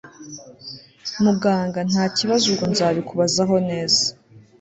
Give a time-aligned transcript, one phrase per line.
[1.23, 4.03] Muganga ntakibazo ubwo nzabikubazaho neza